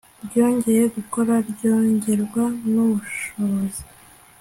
ryongeye 0.25 0.83
gukora 0.95 1.33
ryongererwa 1.51 2.43
n'ubushobozi 2.73 3.81